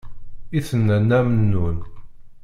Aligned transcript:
I 0.57 0.59
tenna 0.67 0.95
Nna 1.01 1.19
Mennun. 1.27 1.77